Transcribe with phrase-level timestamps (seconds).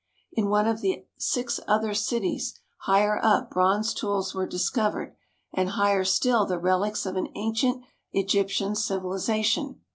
[0.31, 2.55] In one of the six other cities,
[2.87, 5.15] higher up, bronze tools were discovered,
[5.53, 9.81] and higher still the relics of an ancient Egyptian civilization.